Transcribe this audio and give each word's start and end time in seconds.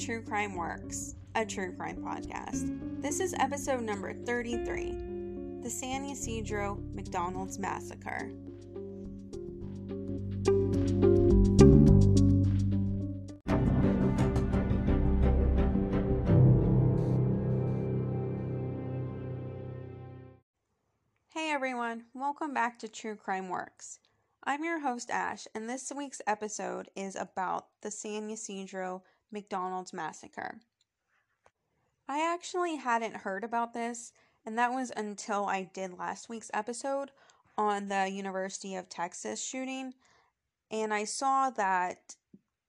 True 0.00 0.22
Crime 0.22 0.54
Works, 0.54 1.14
a 1.34 1.44
true 1.44 1.74
crime 1.76 1.98
podcast. 1.98 3.02
This 3.02 3.20
is 3.20 3.34
episode 3.34 3.82
number 3.82 4.14
33 4.14 5.60
The 5.62 5.68
San 5.68 6.06
Ysidro 6.06 6.78
McDonald's 6.94 7.58
Massacre. 7.58 8.30
Hey 21.28 21.52
everyone, 21.52 22.04
welcome 22.14 22.54
back 22.54 22.78
to 22.78 22.88
True 22.88 23.16
Crime 23.16 23.50
Works. 23.50 23.98
I'm 24.44 24.64
your 24.64 24.80
host 24.80 25.10
Ash, 25.10 25.46
and 25.54 25.68
this 25.68 25.92
week's 25.94 26.22
episode 26.26 26.88
is 26.96 27.16
about 27.16 27.66
the 27.82 27.90
San 27.90 28.30
Ysidro 28.30 29.02
McDonald's 29.32 29.92
massacre. 29.92 30.58
I 32.08 32.32
actually 32.32 32.76
hadn't 32.76 33.18
heard 33.18 33.44
about 33.44 33.72
this, 33.72 34.12
and 34.44 34.58
that 34.58 34.72
was 34.72 34.92
until 34.96 35.46
I 35.46 35.62
did 35.62 35.98
last 35.98 36.28
week's 36.28 36.50
episode 36.52 37.10
on 37.56 37.88
the 37.88 38.08
University 38.10 38.74
of 38.74 38.88
Texas 38.88 39.42
shooting, 39.42 39.94
and 40.70 40.94
I 40.94 41.04
saw 41.04 41.50
that 41.50 42.16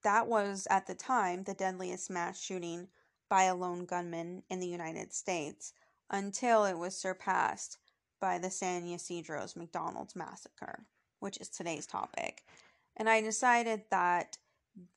that 0.03 0.27
was 0.27 0.67
at 0.69 0.87
the 0.87 0.95
time 0.95 1.43
the 1.43 1.53
deadliest 1.53 2.09
mass 2.09 2.41
shooting 2.41 2.87
by 3.29 3.43
a 3.43 3.55
lone 3.55 3.85
gunman 3.85 4.43
in 4.49 4.59
the 4.59 4.67
United 4.67 5.13
States 5.13 5.73
until 6.09 6.65
it 6.65 6.77
was 6.77 6.95
surpassed 6.95 7.77
by 8.19 8.37
the 8.37 8.51
San 8.51 8.85
Ysidro's 8.85 9.55
McDonald's 9.55 10.15
massacre, 10.15 10.85
which 11.19 11.37
is 11.37 11.49
today's 11.49 11.87
topic. 11.87 12.43
And 12.97 13.09
I 13.09 13.21
decided 13.21 13.83
that 13.89 14.37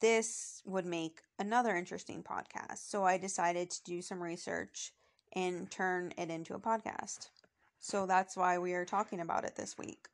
this 0.00 0.62
would 0.64 0.86
make 0.86 1.22
another 1.38 1.76
interesting 1.76 2.22
podcast. 2.22 2.88
So 2.88 3.04
I 3.04 3.18
decided 3.18 3.70
to 3.70 3.84
do 3.84 4.02
some 4.02 4.22
research 4.22 4.92
and 5.32 5.70
turn 5.70 6.12
it 6.16 6.30
into 6.30 6.54
a 6.54 6.60
podcast. 6.60 7.28
So 7.80 8.06
that's 8.06 8.36
why 8.36 8.58
we 8.58 8.72
are 8.72 8.84
talking 8.84 9.20
about 9.20 9.44
it 9.44 9.56
this 9.56 9.76
week. 9.76 10.08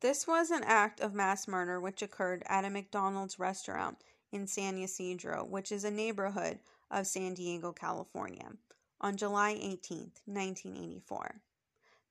This 0.00 0.26
was 0.26 0.50
an 0.50 0.64
act 0.64 1.00
of 1.00 1.14
mass 1.14 1.46
murder 1.46 1.80
which 1.80 2.02
occurred 2.02 2.42
at 2.46 2.64
a 2.64 2.70
McDonald's 2.70 3.38
restaurant 3.38 3.98
in 4.32 4.46
San 4.46 4.76
Ysidro, 4.76 5.44
which 5.44 5.70
is 5.70 5.84
a 5.84 5.90
neighborhood 5.90 6.58
of 6.90 7.06
San 7.06 7.34
Diego, 7.34 7.72
California, 7.72 8.52
on 9.00 9.16
July 9.16 9.50
18, 9.50 10.12
1984. 10.24 11.42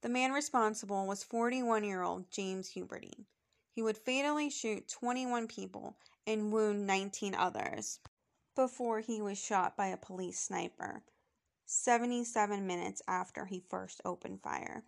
The 0.01 0.09
man 0.09 0.31
responsible 0.31 1.05
was 1.05 1.23
41 1.23 1.83
year 1.83 2.01
old 2.01 2.31
James 2.31 2.73
Huberty. 2.73 3.25
He 3.73 3.81
would 3.81 3.97
fatally 3.97 4.49
shoot 4.49 4.89
21 4.89 5.47
people 5.47 5.97
and 6.27 6.51
wound 6.51 6.85
19 6.85 7.33
others 7.35 7.99
before 8.53 8.99
he 8.99 9.21
was 9.21 9.37
shot 9.37 9.77
by 9.77 9.87
a 9.87 9.97
police 9.97 10.39
sniper, 10.39 11.03
77 11.65 12.67
minutes 12.67 13.01
after 13.07 13.45
he 13.45 13.63
first 13.69 14.01
opened 14.03 14.43
fire. 14.43 14.83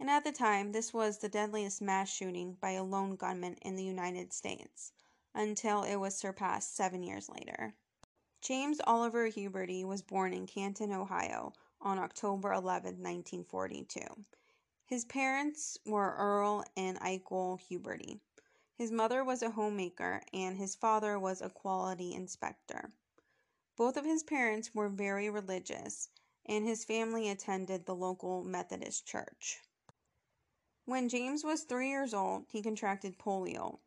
And 0.00 0.10
at 0.10 0.24
the 0.24 0.32
time, 0.32 0.72
this 0.72 0.92
was 0.92 1.18
the 1.18 1.28
deadliest 1.28 1.80
mass 1.80 2.10
shooting 2.10 2.54
by 2.60 2.72
a 2.72 2.82
lone 2.82 3.16
gunman 3.16 3.54
in 3.62 3.76
the 3.76 3.84
United 3.84 4.32
States 4.32 4.92
until 5.34 5.84
it 5.84 5.96
was 5.96 6.16
surpassed 6.16 6.74
seven 6.74 7.02
years 7.02 7.28
later. 7.28 7.74
James 8.42 8.80
Oliver 8.84 9.30
Huberty 9.30 9.84
was 9.84 10.02
born 10.02 10.32
in 10.32 10.46
Canton, 10.46 10.92
Ohio 10.92 11.52
on 11.80 11.98
October 11.98 12.52
11, 12.52 13.02
1942. 13.02 14.00
His 14.88 15.04
parents 15.04 15.76
were 15.84 16.14
Earl 16.14 16.64
and 16.76 16.96
Icel 17.00 17.58
Huberty. 17.58 18.20
His 18.78 18.92
mother 18.92 19.24
was 19.24 19.42
a 19.42 19.50
homemaker 19.50 20.22
and 20.32 20.56
his 20.56 20.76
father 20.76 21.18
was 21.18 21.42
a 21.42 21.50
quality 21.50 22.14
inspector. 22.14 22.92
Both 23.76 23.96
of 23.96 24.04
his 24.04 24.22
parents 24.22 24.76
were 24.76 24.88
very 24.88 25.28
religious, 25.28 26.10
and 26.46 26.64
his 26.64 26.84
family 26.84 27.28
attended 27.28 27.84
the 27.84 27.96
local 27.96 28.44
Methodist 28.44 29.04
church. 29.06 29.60
When 30.84 31.08
James 31.08 31.42
was 31.42 31.64
three 31.64 31.88
years 31.88 32.14
old, 32.14 32.44
he 32.48 32.62
contracted 32.62 33.18
polio, 33.18 33.80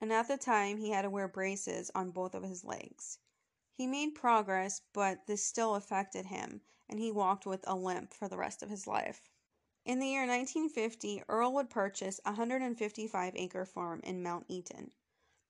and 0.00 0.12
at 0.12 0.28
the 0.28 0.36
time 0.36 0.76
he 0.76 0.90
had 0.90 1.02
to 1.02 1.10
wear 1.10 1.26
braces 1.26 1.90
on 1.96 2.12
both 2.12 2.32
of 2.32 2.44
his 2.44 2.62
legs. 2.62 3.18
He 3.72 3.88
made 3.88 4.14
progress, 4.14 4.82
but 4.92 5.26
this 5.26 5.44
still 5.44 5.74
affected 5.74 6.26
him, 6.26 6.60
and 6.88 7.00
he 7.00 7.10
walked 7.10 7.44
with 7.44 7.64
a 7.66 7.74
limp 7.74 8.14
for 8.14 8.28
the 8.28 8.38
rest 8.38 8.62
of 8.62 8.70
his 8.70 8.86
life. 8.86 9.20
In 9.84 9.98
the 9.98 10.08
year 10.08 10.26
1950, 10.26 11.24
Earl 11.28 11.52
would 11.52 11.68
purchase 11.68 12.18
a 12.24 12.30
155 12.30 13.34
acre 13.36 13.66
farm 13.66 14.00
in 14.02 14.22
Mount 14.22 14.46
Eaton. 14.48 14.92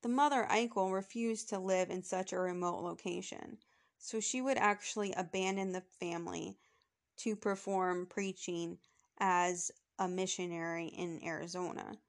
The 0.03 0.09
mother, 0.09 0.45
Icel, 0.51 0.93
refused 0.93 1.49
to 1.51 1.61
live 1.61 1.89
in 1.89 2.03
such 2.03 2.33
a 2.33 2.41
remote 2.41 2.83
location, 2.83 3.59
so 3.97 4.19
she 4.19 4.41
would 4.41 4.59
actually 4.59 5.13
abandon 5.13 5.71
the 5.71 5.83
family 6.01 6.59
to 7.19 7.37
perform 7.37 8.07
preaching 8.07 8.79
as 9.19 9.71
a 10.01 10.09
missionary 10.09 10.89
in 10.89 11.23
Arizona. 11.25 12.01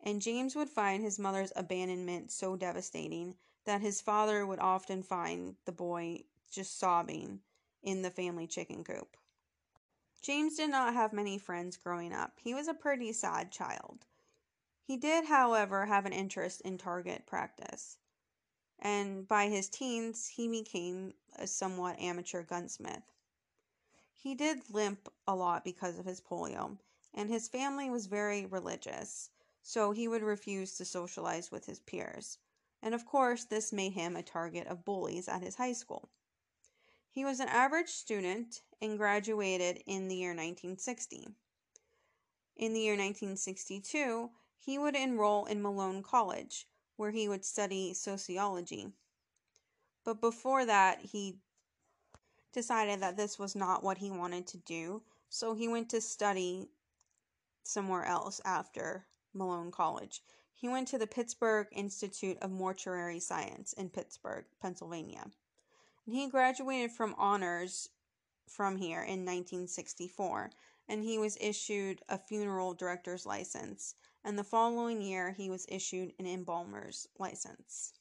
And 0.00 0.22
James 0.22 0.56
would 0.56 0.70
find 0.70 1.02
his 1.02 1.18
mother's 1.18 1.52
abandonment 1.56 2.32
so 2.32 2.56
devastating 2.56 3.36
that 3.66 3.82
his 3.82 4.00
father 4.00 4.46
would 4.46 4.60
often 4.60 5.02
find 5.02 5.56
the 5.66 5.72
boy 5.72 6.24
just 6.50 6.78
sobbing 6.78 7.40
in 7.82 8.00
the 8.00 8.10
family 8.10 8.46
chicken 8.46 8.82
coop. 8.82 9.14
James 10.20 10.56
did 10.56 10.70
not 10.70 10.94
have 10.94 11.12
many 11.12 11.38
friends 11.38 11.76
growing 11.76 12.12
up. 12.12 12.38
He 12.40 12.54
was 12.54 12.68
a 12.68 12.74
pretty 12.74 13.12
sad 13.12 13.50
child. 13.52 14.06
He 14.82 14.96
did, 14.96 15.26
however, 15.26 15.86
have 15.86 16.06
an 16.06 16.12
interest 16.12 16.60
in 16.60 16.78
target 16.78 17.26
practice. 17.26 17.98
And 18.78 19.26
by 19.26 19.48
his 19.48 19.68
teens, 19.68 20.28
he 20.28 20.48
became 20.48 21.14
a 21.36 21.46
somewhat 21.46 21.98
amateur 21.98 22.42
gunsmith. 22.42 23.02
He 24.14 24.34
did 24.34 24.70
limp 24.70 25.08
a 25.26 25.34
lot 25.34 25.64
because 25.64 25.98
of 25.98 26.06
his 26.06 26.20
polio, 26.20 26.78
and 27.14 27.30
his 27.30 27.48
family 27.48 27.90
was 27.90 28.06
very 28.06 28.46
religious, 28.46 29.30
so 29.62 29.92
he 29.92 30.08
would 30.08 30.22
refuse 30.22 30.76
to 30.76 30.84
socialize 30.84 31.50
with 31.50 31.66
his 31.66 31.80
peers. 31.80 32.38
And 32.82 32.94
of 32.94 33.06
course, 33.06 33.44
this 33.44 33.72
made 33.72 33.92
him 33.92 34.16
a 34.16 34.22
target 34.22 34.66
of 34.66 34.84
bullies 34.84 35.28
at 35.28 35.42
his 35.42 35.56
high 35.56 35.72
school. 35.72 36.10
He 37.16 37.24
was 37.24 37.40
an 37.40 37.48
average 37.48 37.88
student 37.88 38.60
and 38.82 38.98
graduated 38.98 39.82
in 39.86 40.06
the 40.06 40.16
year 40.16 40.32
1960. 40.32 41.28
In 42.56 42.74
the 42.74 42.80
year 42.80 42.92
1962, 42.92 44.28
he 44.58 44.76
would 44.76 44.94
enroll 44.94 45.46
in 45.46 45.62
Malone 45.62 46.02
College, 46.02 46.66
where 46.96 47.12
he 47.12 47.26
would 47.26 47.42
study 47.42 47.94
sociology. 47.94 48.88
But 50.04 50.20
before 50.20 50.66
that, 50.66 51.00
he 51.00 51.38
decided 52.52 53.00
that 53.00 53.16
this 53.16 53.38
was 53.38 53.56
not 53.56 53.82
what 53.82 53.96
he 53.96 54.10
wanted 54.10 54.46
to 54.48 54.58
do, 54.58 55.00
so 55.30 55.54
he 55.54 55.68
went 55.68 55.88
to 55.88 56.02
study 56.02 56.68
somewhere 57.62 58.04
else 58.04 58.42
after 58.44 59.06
Malone 59.32 59.70
College. 59.70 60.22
He 60.52 60.68
went 60.68 60.86
to 60.88 60.98
the 60.98 61.06
Pittsburgh 61.06 61.68
Institute 61.72 62.36
of 62.42 62.50
Mortuary 62.50 63.20
Science 63.20 63.72
in 63.72 63.88
Pittsburgh, 63.88 64.44
Pennsylvania. 64.60 65.30
He 66.08 66.28
graduated 66.28 66.92
from 66.92 67.16
honors 67.18 67.88
from 68.46 68.76
here 68.76 69.00
in 69.00 69.24
1964, 69.24 70.50
and 70.88 71.02
he 71.02 71.18
was 71.18 71.36
issued 71.40 72.00
a 72.08 72.16
funeral 72.16 72.74
director's 72.74 73.26
license. 73.26 73.96
And 74.24 74.38
the 74.38 74.44
following 74.44 75.02
year, 75.02 75.32
he 75.32 75.50
was 75.50 75.66
issued 75.68 76.12
an 76.18 76.26
embalmer's 76.26 77.08
license. 77.18 77.92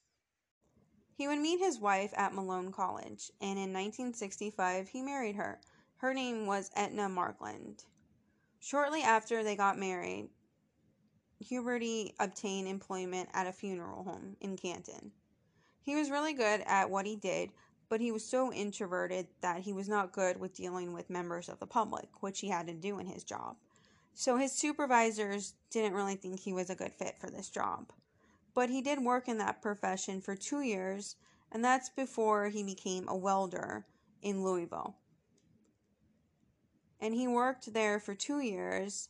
He 1.15 1.27
would 1.27 1.39
meet 1.39 1.59
his 1.59 1.79
wife 1.79 2.13
at 2.15 2.33
Malone 2.33 2.71
College, 2.71 3.31
and 3.41 3.57
in 3.57 3.73
1965, 3.73 4.89
he 4.89 5.01
married 5.01 5.35
her. 5.35 5.59
Her 5.97 6.13
name 6.13 6.45
was 6.45 6.69
Etna 6.75 7.09
Markland. 7.09 7.85
Shortly 8.59 9.01
after 9.01 9.43
they 9.43 9.55
got 9.55 9.79
married, 9.79 10.29
Huberty 11.43 12.13
obtained 12.19 12.67
employment 12.67 13.29
at 13.33 13.47
a 13.47 13.53
funeral 13.53 14.03
home 14.03 14.35
in 14.41 14.57
Canton. 14.57 15.11
He 15.81 15.95
was 15.95 16.11
really 16.11 16.33
good 16.33 16.61
at 16.65 16.89
what 16.89 17.05
he 17.05 17.15
did, 17.15 17.51
but 17.89 18.01
he 18.01 18.11
was 18.11 18.25
so 18.25 18.51
introverted 18.51 19.27
that 19.41 19.61
he 19.61 19.73
was 19.73 19.87
not 19.87 20.11
good 20.11 20.39
with 20.39 20.55
dealing 20.55 20.93
with 20.93 21.09
members 21.09 21.49
of 21.49 21.59
the 21.59 21.67
public, 21.67 22.07
which 22.21 22.39
he 22.39 22.49
had 22.49 22.67
to 22.67 22.73
do 22.73 22.99
in 22.99 23.05
his 23.05 23.23
job. 23.23 23.55
So 24.13 24.37
his 24.37 24.51
supervisors 24.51 25.53
didn't 25.69 25.93
really 25.93 26.15
think 26.15 26.39
he 26.39 26.53
was 26.53 26.69
a 26.69 26.75
good 26.75 26.93
fit 26.93 27.17
for 27.19 27.29
this 27.29 27.49
job. 27.49 27.91
But 28.53 28.69
he 28.69 28.81
did 28.81 29.03
work 29.03 29.27
in 29.27 29.37
that 29.39 29.61
profession 29.61 30.21
for 30.21 30.35
two 30.35 30.61
years, 30.61 31.17
and 31.51 31.63
that's 31.63 31.89
before 31.89 32.47
he 32.47 32.63
became 32.63 33.07
a 33.07 33.15
welder 33.15 33.85
in 34.21 34.43
Louisville. 34.43 34.95
And 37.01 37.13
he 37.13 37.27
worked 37.27 37.73
there 37.73 37.99
for 37.99 38.15
two 38.15 38.39
years 38.39 39.09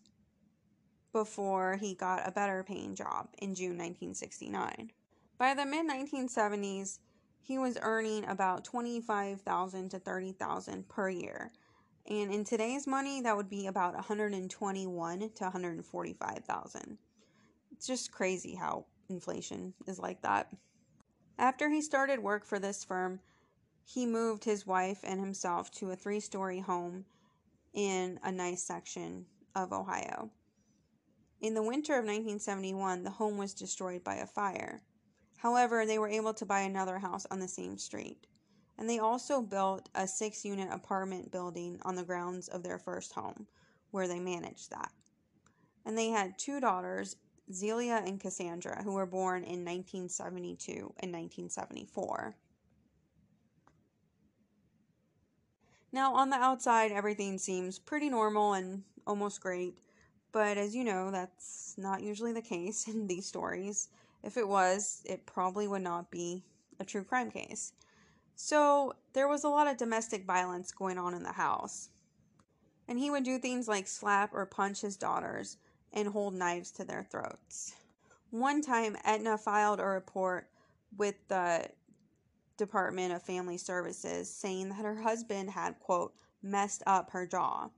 before 1.14 1.78
he 1.78 1.94
got 1.94 2.28
a 2.28 2.32
better 2.32 2.64
paying 2.64 2.96
job 2.96 3.30
in 3.38 3.56
June 3.56 3.78
1969. 3.78 4.92
By 5.38 5.54
the 5.54 5.66
mid 5.66 5.88
1970s, 5.88 7.00
he 7.46 7.60
was 7.60 7.78
earning 7.84 8.26
about 8.26 8.64
25,000 8.64 9.90
to 9.90 10.00
30,000 10.00 10.90
per 10.90 11.10
year. 11.10 11.52
And 12.08 12.34
in 12.34 12.44
today's 12.44 12.88
money, 12.88 13.22
that 13.22 13.38
would 13.38 13.50
be 13.50 13.68
about 13.68 13.94
121 13.94 15.20
to 15.20 15.44
145,000. 15.44 16.98
It's 17.72 17.86
just 17.86 18.12
crazy 18.12 18.56
how 18.56 18.86
inflation 19.10 19.76
is 19.86 20.00
like 20.00 20.24
that. 20.24 20.50
After 21.38 21.70
he 21.70 21.82
started 21.82 22.20
work 22.20 22.46
for 22.46 22.58
this 22.58 22.84
firm, 22.84 23.20
he 23.84 24.08
moved 24.08 24.44
his 24.44 24.66
wife 24.66 25.02
and 25.04 25.20
himself 25.20 25.70
to 25.74 25.92
a 25.92 25.96
three 25.96 26.22
story 26.22 26.60
home 26.60 27.06
in 27.76 28.20
a 28.24 28.32
nice 28.32 28.64
section 28.64 29.28
of 29.56 29.72
Ohio. 29.72 30.32
In 31.42 31.54
the 31.54 31.62
winter 31.62 31.94
of 31.94 32.06
1971, 32.06 33.04
the 33.04 33.12
home 33.12 33.38
was 33.38 33.54
destroyed 33.54 34.04
by 34.04 34.16
a 34.16 34.26
fire. 34.26 34.82
However, 35.46 35.86
they 35.86 36.00
were 36.00 36.10
able 36.10 36.34
to 36.34 36.46
buy 36.46 36.62
another 36.62 36.98
house 36.98 37.28
on 37.30 37.38
the 37.38 37.48
same 37.48 37.78
street. 37.78 38.26
And 38.80 38.90
they 38.90 38.98
also 38.98 39.44
built 39.44 39.90
a 39.94 40.08
six 40.08 40.44
unit 40.44 40.70
apartment 40.72 41.32
building 41.32 41.80
on 41.84 41.94
the 41.94 42.04
grounds 42.04 42.48
of 42.48 42.64
their 42.64 42.80
first 42.80 43.14
home, 43.14 43.46
where 43.92 44.08
they 44.08 44.20
managed 44.20 44.72
that. 44.72 44.92
And 45.86 45.96
they 45.96 46.10
had 46.10 46.40
two 46.40 46.60
daughters, 46.60 47.18
Zelia 47.54 48.02
and 48.04 48.20
Cassandra, 48.20 48.82
who 48.84 48.94
were 48.94 49.06
born 49.06 49.44
in 49.44 49.64
1972 49.64 50.72
and 50.72 51.14
1974. 51.14 52.36
Now, 55.92 56.16
on 56.16 56.32
the 56.32 56.38
outside, 56.38 56.92
everything 56.92 57.38
seems 57.38 57.78
pretty 57.78 58.10
normal 58.10 58.54
and 58.54 58.82
almost 59.06 59.42
great, 59.42 59.78
but 60.32 60.58
as 60.58 60.76
you 60.76 60.84
know, 60.84 61.12
that's 61.12 61.76
not 61.78 62.02
usually 62.02 62.34
the 62.34 62.42
case 62.42 62.88
in 62.92 63.06
these 63.06 63.28
stories. 63.28 63.90
If 64.26 64.38
it 64.38 64.48
was, 64.48 65.04
it 65.06 65.28
probably 65.28 65.68
would 65.68 65.84
not 65.84 66.10
be 66.10 66.44
a 66.80 66.84
true 66.84 67.04
crime 67.04 67.30
case. 67.30 67.74
So, 68.36 68.94
there 69.14 69.28
was 69.28 69.44
a 69.44 69.50
lot 69.50 69.68
of 69.68 69.78
domestic 69.78 70.26
violence 70.26 70.72
going 70.72 70.98
on 70.98 71.14
in 71.14 71.24
the 71.24 71.32
house. 71.32 71.90
And 72.88 73.00
he 73.00 73.10
would 73.10 73.24
do 73.24 73.38
things 73.38 73.68
like 73.68 73.88
slap 73.88 74.34
or 74.34 74.46
punch 74.46 74.82
his 74.82 74.98
daughters 74.98 75.58
and 75.94 76.08
hold 76.08 76.34
knives 76.34 76.72
to 76.72 76.84
their 76.84 77.06
throats. 77.10 77.76
One 78.32 78.62
time, 78.62 78.98
Etna 79.06 79.38
filed 79.38 79.80
a 79.80 79.86
report 79.86 80.50
with 80.98 81.16
the 81.28 81.70
Department 82.58 83.14
of 83.14 83.22
Family 83.22 83.58
Services 83.58 84.30
saying 84.30 84.70
that 84.70 84.84
her 84.84 85.02
husband 85.02 85.52
had, 85.52 85.80
quote, 85.80 86.14
messed 86.42 86.84
up 86.88 87.12
her 87.12 87.26
jaw. 87.26 87.70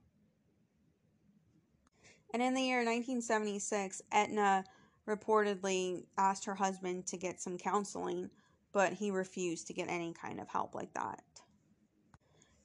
And 2.32 2.42
in 2.42 2.54
the 2.54 2.62
year 2.62 2.78
1976, 2.78 4.02
Etna 4.12 4.64
reportedly 5.08 6.04
asked 6.16 6.44
her 6.44 6.54
husband 6.54 7.06
to 7.06 7.16
get 7.16 7.40
some 7.40 7.56
counseling, 7.56 8.30
but 8.72 8.92
he 8.92 9.10
refused 9.10 9.66
to 9.66 9.72
get 9.72 9.88
any 9.88 10.12
kind 10.12 10.38
of 10.38 10.48
help 10.48 10.74
like 10.74 10.92
that. 10.94 11.22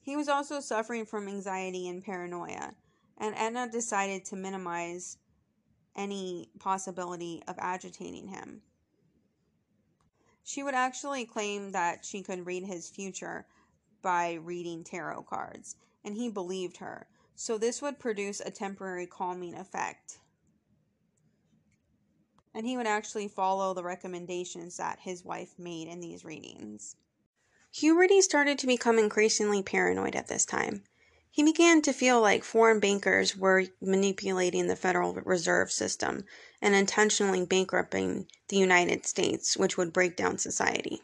He 0.02 0.16
was 0.16 0.28
also 0.28 0.60
suffering 0.60 1.06
from 1.06 1.28
anxiety 1.28 1.88
and 1.88 2.04
paranoia, 2.04 2.74
and 3.16 3.34
Etna 3.34 3.70
decided 3.70 4.24
to 4.26 4.36
minimize 4.36 5.16
any 5.96 6.50
possibility 6.58 7.42
of 7.48 7.56
agitating 7.58 8.28
him. 8.28 8.60
She 10.42 10.62
would 10.62 10.74
actually 10.74 11.24
claim 11.24 11.72
that 11.72 12.04
she 12.04 12.22
could 12.22 12.44
read 12.44 12.64
his 12.64 12.90
future 12.90 13.46
by 14.02 14.34
reading 14.34 14.84
tarot 14.84 15.22
cards, 15.22 15.76
and 16.04 16.14
he 16.14 16.28
believed 16.28 16.76
her, 16.76 17.06
so 17.34 17.56
this 17.56 17.80
would 17.80 17.98
produce 17.98 18.40
a 18.40 18.50
temporary 18.50 19.06
calming 19.06 19.54
effect. 19.54 20.18
And 22.54 22.66
he 22.66 22.76
would 22.76 22.86
actually 22.86 23.28
follow 23.28 23.74
the 23.74 23.82
recommendations 23.82 24.76
that 24.76 25.00
his 25.00 25.24
wife 25.24 25.58
made 25.58 25.88
in 25.88 26.00
these 26.00 26.24
readings. 26.24 26.96
Huberty 27.74 28.22
started 28.22 28.58
to 28.60 28.68
become 28.68 28.98
increasingly 28.98 29.62
paranoid 29.62 30.14
at 30.14 30.28
this 30.28 30.44
time. 30.44 30.84
He 31.28 31.42
began 31.42 31.82
to 31.82 31.92
feel 31.92 32.20
like 32.20 32.44
foreign 32.44 32.78
bankers 32.78 33.36
were 33.36 33.64
manipulating 33.80 34.68
the 34.68 34.76
Federal 34.76 35.14
Reserve 35.14 35.72
System 35.72 36.24
and 36.62 36.76
intentionally 36.76 37.44
bankrupting 37.44 38.28
the 38.46 38.56
United 38.56 39.04
States, 39.04 39.56
which 39.56 39.76
would 39.76 39.92
break 39.92 40.14
down 40.14 40.38
society. 40.38 41.02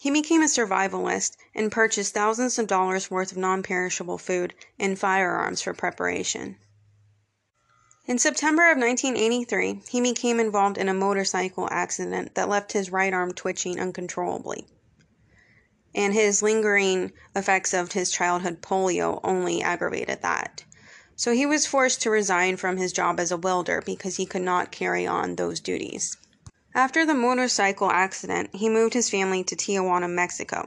He 0.00 0.10
became 0.10 0.42
a 0.42 0.46
survivalist 0.46 1.36
and 1.54 1.70
purchased 1.70 2.12
thousands 2.12 2.58
of 2.58 2.66
dollars 2.66 3.08
worth 3.08 3.30
of 3.30 3.38
non 3.38 3.62
perishable 3.62 4.18
food 4.18 4.54
and 4.80 4.98
firearms 4.98 5.62
for 5.62 5.74
preparation. 5.74 6.56
In 8.10 8.18
September 8.18 8.68
of 8.72 8.76
1983, 8.76 9.82
he 9.88 10.00
became 10.00 10.40
involved 10.40 10.78
in 10.78 10.88
a 10.88 10.92
motorcycle 10.92 11.68
accident 11.70 12.34
that 12.34 12.48
left 12.48 12.72
his 12.72 12.90
right 12.90 13.14
arm 13.14 13.32
twitching 13.32 13.78
uncontrollably 13.78 14.66
and 15.94 16.12
his 16.12 16.42
lingering 16.42 17.12
effects 17.36 17.72
of 17.72 17.92
his 17.92 18.10
childhood 18.10 18.62
polio 18.62 19.20
only 19.22 19.62
aggravated 19.62 20.22
that. 20.22 20.64
So 21.14 21.30
he 21.30 21.46
was 21.46 21.66
forced 21.66 22.02
to 22.02 22.10
resign 22.10 22.56
from 22.56 22.78
his 22.78 22.92
job 22.92 23.20
as 23.20 23.30
a 23.30 23.36
welder 23.36 23.80
because 23.80 24.16
he 24.16 24.26
could 24.26 24.42
not 24.42 24.72
carry 24.72 25.06
on 25.06 25.36
those 25.36 25.60
duties. 25.60 26.16
After 26.74 27.06
the 27.06 27.14
motorcycle 27.14 27.92
accident, 27.92 28.50
he 28.52 28.68
moved 28.68 28.94
his 28.94 29.08
family 29.08 29.44
to 29.44 29.54
Tijuana, 29.54 30.10
Mexico. 30.10 30.66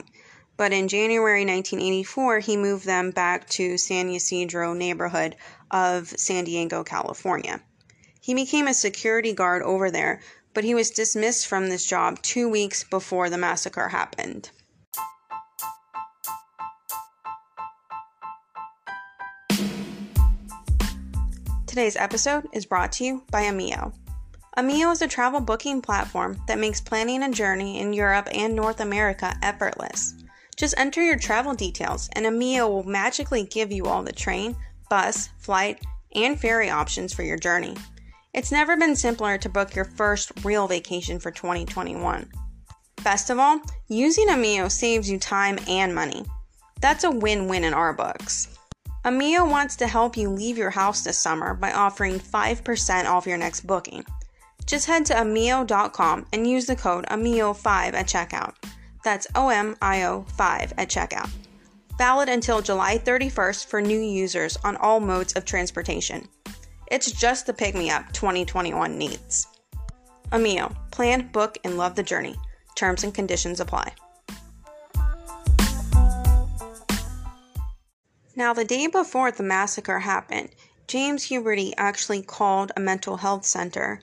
But 0.56 0.72
in 0.72 0.88
January 0.88 1.42
1984, 1.42 2.40
he 2.40 2.56
moved 2.56 2.86
them 2.86 3.12
back 3.12 3.50
to 3.50 3.78
San 3.78 4.08
Ysidro 4.08 4.74
neighborhood 4.74 5.36
of 5.74 6.08
San 6.08 6.46
Diego, 6.46 6.84
California. 6.84 7.60
He 8.22 8.34
became 8.34 8.68
a 8.68 8.74
security 8.74 9.34
guard 9.34 9.64
over 9.64 9.92
there, 9.92 10.22
but 10.54 10.64
he 10.64 10.74
was 10.74 10.92
dismissed 10.92 11.48
from 11.48 11.68
this 11.68 11.86
job 11.86 12.22
two 12.22 12.48
weeks 12.48 12.86
before 12.86 13.30
the 13.30 13.38
massacre 13.38 13.90
happened. 13.90 14.52
Today's 21.66 21.96
episode 21.96 22.48
is 22.54 22.68
brought 22.68 22.92
to 22.94 23.04
you 23.04 23.24
by 23.32 23.46
Omio. 23.46 23.94
Omio 24.56 24.92
is 24.92 25.02
a 25.02 25.08
travel 25.08 25.42
booking 25.42 25.82
platform 25.82 26.40
that 26.48 26.60
makes 26.60 26.80
planning 26.80 27.24
a 27.24 27.32
journey 27.32 27.80
in 27.80 27.94
Europe 27.94 28.30
and 28.32 28.56
North 28.56 28.80
America 28.80 29.36
effortless. 29.42 30.14
Just 30.56 30.76
enter 30.78 31.02
your 31.02 31.18
travel 31.18 31.56
details, 31.56 32.10
and 32.14 32.28
Omio 32.28 32.70
will 32.70 32.84
magically 32.84 33.44
give 33.44 33.72
you 33.72 33.86
all 33.86 34.04
the 34.04 34.12
train, 34.14 34.56
bus, 34.94 35.30
flight, 35.40 35.84
and 36.14 36.40
ferry 36.40 36.70
options 36.70 37.12
for 37.12 37.24
your 37.24 37.36
journey. 37.36 37.76
It's 38.32 38.52
never 38.52 38.78
been 38.78 38.96
simpler 38.96 39.40
to 39.40 39.50
book 39.50 39.74
your 39.74 39.86
first 39.86 40.32
real 40.44 40.68
vacation 40.68 41.20
for 41.20 41.32
2021. 41.32 42.30
Best 43.04 43.32
of 43.32 43.40
all, 43.40 43.60
using 43.88 44.28
Omio 44.28 44.70
saves 44.70 45.10
you 45.10 45.18
time 45.18 45.58
and 45.68 45.96
money. 45.96 46.24
That's 46.80 47.06
a 47.06 47.10
win 47.10 47.48
win 47.48 47.64
in 47.64 47.74
our 47.74 47.92
books. 47.92 48.56
Omio 49.04 49.50
wants 49.50 49.76
to 49.78 49.88
help 49.88 50.16
you 50.16 50.30
leave 50.30 50.60
your 50.60 50.70
house 50.70 51.02
this 51.04 51.18
summer 51.18 51.56
by 51.56 51.72
offering 51.72 52.20
5% 52.20 53.06
off 53.06 53.26
your 53.26 53.38
next 53.38 53.62
booking. 53.66 54.06
Just 54.68 54.86
head 54.86 55.08
to 55.08 55.16
omio.com 55.16 56.28
and 56.32 56.46
use 56.46 56.68
the 56.68 56.76
code 56.76 57.08
OMIO5 57.08 57.94
at 57.96 58.06
checkout. 58.06 58.54
That's 59.04 59.26
O 59.34 59.50
M 59.50 59.76
I 59.82 60.04
O 60.04 60.22
5 60.38 60.74
at 60.78 60.88
checkout. 60.88 61.32
Valid 61.98 62.28
until 62.28 62.62
July 62.62 62.98
31st 62.98 63.68
for 63.68 63.80
new 63.80 64.00
users 64.00 64.58
on 64.64 64.76
all 64.78 65.00
modes 65.00 65.34
of 65.34 65.46
transportation. 65.46 66.28
It's 66.88 67.12
just 67.12 67.46
the 67.46 67.54
pick 67.54 67.76
me 67.76 67.92
up 67.92 68.12
2021 68.14 68.98
needs. 68.98 69.48
Omio, 70.32 70.76
plan, 70.90 71.30
book, 71.32 71.60
and 71.64 71.78
love 71.78 71.96
the 71.96 72.02
journey. 72.02 72.36
Terms 72.76 73.04
and 73.04 73.14
conditions 73.14 73.60
apply. 73.60 73.94
Now, 78.36 78.54
the 78.54 78.66
day 78.66 78.88
before 78.88 79.32
the 79.32 79.44
massacre 79.44 80.00
happened, 80.00 80.50
James 80.88 81.28
Huberty 81.28 81.74
actually 81.78 82.24
called 82.24 82.72
a 82.76 82.80
mental 82.80 83.18
health 83.18 83.46
center, 83.46 84.02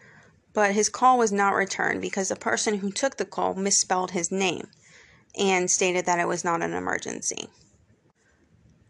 but 0.55 0.73
his 0.73 0.89
call 0.89 1.19
was 1.19 1.33
not 1.33 1.55
returned 1.55 2.01
because 2.01 2.29
the 2.29 2.37
person 2.37 2.79
who 2.79 2.93
took 2.93 3.17
the 3.17 3.25
call 3.25 3.55
misspelled 3.55 4.13
his 4.13 4.31
name 4.31 4.69
and 5.37 5.69
stated 5.69 6.07
that 6.07 6.21
it 6.21 6.29
was 6.29 6.45
not 6.45 6.63
an 6.63 6.73
emergency. 6.73 7.49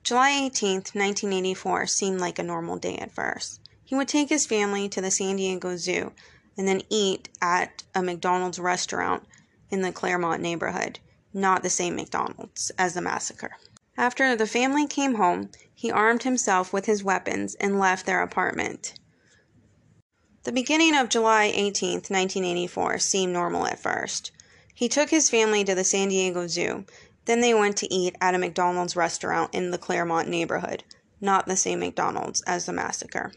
July 0.03 0.31
18, 0.31 0.75
1984 0.77 1.87
seemed 1.87 2.21
like 2.21 2.39
a 2.39 2.43
normal 2.43 2.77
day 2.77 2.97
at 2.97 3.13
first. 3.13 3.61
He 3.85 3.95
would 3.95 4.09
take 4.09 4.29
his 4.29 4.47
family 4.47 4.89
to 4.89 5.01
the 5.01 5.11
San 5.11 5.37
Diego 5.37 5.77
Zoo 5.77 6.13
and 6.57 6.67
then 6.67 6.83
eat 6.89 7.29
at 7.43 7.83
a 7.95 8.03
McDonald's 8.03 8.59
restaurant 8.59 9.25
in 9.71 9.83
the 9.83 9.93
Clairemont 9.93 10.43
neighborhood, 10.43 10.99
not 11.33 11.63
the 11.63 11.71
same 11.71 11.97
McDonald's 11.97 12.71
as 12.79 12.95
the 12.95 13.01
massacre. 13.01 13.57
After 13.97 14.35
the 14.35 14.47
family 14.47 14.87
came 14.87 15.17
home, 15.17 15.51
he 15.75 15.91
armed 15.91 16.23
himself 16.23 16.73
with 16.73 16.87
his 16.87 17.05
weapons 17.05 17.55
and 17.57 17.79
left 17.79 18.07
their 18.07 18.23
apartment. 18.23 18.95
The 20.45 20.53
beginning 20.53 20.97
of 20.97 21.11
July 21.11 21.53
18, 21.55 21.95
1984, 21.95 22.99
seemed 22.99 23.33
normal 23.33 23.67
at 23.67 23.79
first. 23.79 24.33
He 24.75 24.89
took 24.89 25.11
his 25.11 25.29
family 25.29 25.65
to 25.65 25.75
the 25.75 25.85
San 25.85 26.09
Diego 26.09 26.47
Zoo. 26.47 26.87
Then 27.27 27.41
they 27.41 27.55
went 27.55 27.77
to 27.79 27.93
eat 27.93 28.17
at 28.21 28.35
a 28.35 28.39
McDonald's 28.39 28.97
restaurant 28.97 29.55
in 29.55 29.71
the 29.71 29.79
Clairemont 29.79 30.29
neighborhood, 30.29 30.85
not 31.21 31.47
the 31.47 31.57
same 31.57 31.81
McDonald's 31.81 32.43
as 32.47 32.67
the 32.67 32.73
massacre. 32.73 33.33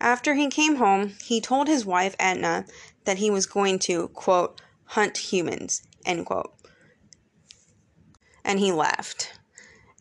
After 0.00 0.34
he 0.34 0.48
came 0.48 0.76
home, 0.76 1.14
he 1.24 1.40
told 1.40 1.68
his 1.68 1.86
wife 1.86 2.16
Etna 2.18 2.66
that 3.04 3.18
he 3.18 3.30
was 3.30 3.46
going 3.46 3.78
to, 3.80 4.08
quote, 4.08 4.60
hunt 4.84 5.16
humans, 5.16 5.82
end 6.04 6.26
quote. 6.26 6.52
And 8.44 8.58
he 8.58 8.72
left. 8.72 9.32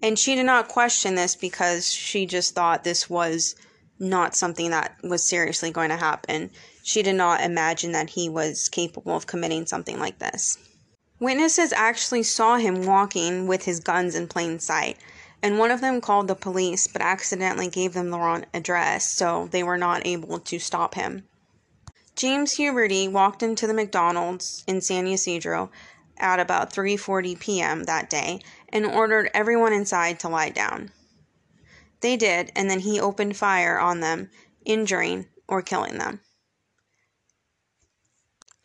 And 0.02 0.20
she 0.20 0.36
did 0.36 0.46
not 0.46 0.68
question 0.68 1.16
this 1.16 1.36
because 1.36 1.92
she 1.92 2.26
just 2.26 2.54
thought 2.54 2.84
this 2.84 3.10
was 3.10 3.56
not 3.98 4.36
something 4.36 4.72
that 4.72 4.98
was 5.04 5.24
seriously 5.24 5.72
going 5.72 5.90
to 5.90 5.96
happen. 5.96 6.52
She 6.84 7.02
did 7.02 7.16
not 7.16 7.42
imagine 7.42 7.94
that 7.94 8.10
he 8.10 8.30
was 8.30 8.70
capable 8.70 9.16
of 9.16 9.26
committing 9.26 9.66
something 9.66 9.98
like 9.98 10.20
this. 10.20 10.58
Witnesses 11.20 11.72
actually 11.72 12.24
saw 12.24 12.58
him 12.58 12.86
walking 12.86 13.48
with 13.48 13.64
his 13.64 13.80
guns 13.80 14.16
in 14.16 14.28
plain 14.28 14.60
sight, 14.60 14.98
and 15.42 15.58
one 15.58 15.72
of 15.72 15.80
them 15.80 16.02
called 16.02 16.28
the 16.28 16.36
police 16.36 16.88
but 16.88 17.02
accidentally 17.02 17.70
gave 17.70 17.94
them 17.94 18.10
the 18.10 18.20
wrong 18.20 18.44
address, 18.54 19.10
so 19.12 19.48
they 19.52 19.64
were 19.64 19.78
not 19.78 20.06
able 20.06 20.40
to 20.40 20.60
stop 20.60 20.96
him. 20.96 21.26
James 22.18 22.56
Huberty 22.56 23.10
walked 23.10 23.42
into 23.42 23.66
the 23.66 23.74
McDonald's 23.74 24.66
in 24.68 24.82
San 24.82 25.08
Ysidro 25.08 25.72
at 26.18 26.40
about 26.40 26.74
3:40 26.74 27.40
p.m. 27.40 27.84
that 27.86 28.10
day 28.10 28.42
and 28.70 28.86
ordered 28.86 29.32
everyone 29.34 29.72
inside 29.72 30.20
to 30.20 30.28
lie 30.30 30.50
down. 30.50 30.92
They 32.02 32.18
did, 32.18 32.52
and 32.58 32.70
then 32.70 32.80
he 32.80 33.00
opened 33.00 33.38
fire 33.38 33.80
on 33.80 34.02
them, 34.02 34.30
injuring 34.66 35.28
or 35.48 35.62
killing 35.62 35.98
them. 35.98 36.20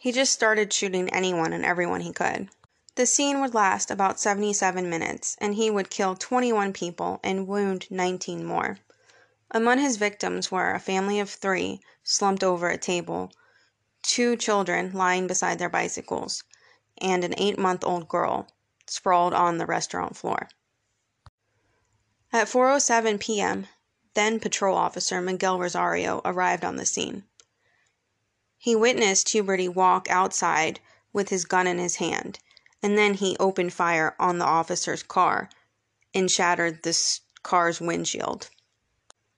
He 0.02 0.12
just 0.12 0.32
started 0.32 0.72
shooting 0.72 1.10
anyone 1.10 1.52
and 1.52 1.62
everyone 1.62 2.00
he 2.00 2.10
could. 2.14 2.48
The 2.94 3.04
scene 3.04 3.38
would 3.42 3.52
last 3.52 3.90
about 3.90 4.18
77 4.18 4.88
minutes, 4.88 5.36
and 5.42 5.56
he 5.56 5.70
would 5.70 5.90
kill 5.90 6.14
21 6.14 6.72
people 6.72 7.20
and 7.22 7.46
wound 7.46 7.86
19 7.90 8.42
more. 8.42 8.78
Among 9.50 9.78
his 9.78 9.98
victims 9.98 10.50
were 10.50 10.72
a 10.72 10.80
family 10.80 11.20
of 11.20 11.28
three 11.28 11.82
slumped 12.02 12.42
over 12.42 12.70
a 12.70 12.78
table, 12.78 13.30
two 14.00 14.36
children 14.36 14.90
lying 14.94 15.26
beside 15.26 15.58
their 15.58 15.68
bicycles, 15.68 16.44
and 16.96 17.22
an 17.22 17.34
eight 17.36 17.58
month 17.58 17.84
old 17.84 18.08
girl 18.08 18.48
sprawled 18.86 19.34
on 19.34 19.58
the 19.58 19.66
restaurant 19.66 20.16
floor. 20.16 20.48
At 22.32 22.48
4:07 22.48 23.20
p.m., 23.20 23.66
then 24.14 24.40
patrol 24.40 24.78
officer 24.78 25.20
Miguel 25.20 25.58
Rosario 25.58 26.22
arrived 26.24 26.64
on 26.64 26.76
the 26.76 26.86
scene. 26.86 27.24
He 28.62 28.76
witnessed 28.76 29.28
Huberty 29.28 29.70
walk 29.70 30.06
outside 30.10 30.80
with 31.14 31.30
his 31.30 31.46
gun 31.46 31.66
in 31.66 31.78
his 31.78 31.96
hand, 31.96 32.40
and 32.82 32.98
then 32.98 33.14
he 33.14 33.34
opened 33.40 33.72
fire 33.72 34.14
on 34.18 34.36
the 34.36 34.44
officer's 34.44 35.02
car 35.02 35.48
and 36.12 36.30
shattered 36.30 36.82
the 36.82 36.94
car's 37.42 37.80
windshield. 37.80 38.50